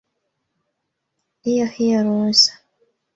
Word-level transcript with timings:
Hiyo 1.41 1.65
hiyo 1.75 1.99
ruhusa 2.05 2.51